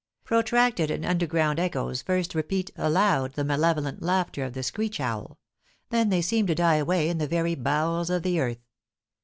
[0.23, 5.37] Protracted and underground echoes first repeat aloud the malevolent laughter of the screech owl.
[5.91, 8.65] Then they seem to die away in the very bowels of the earth.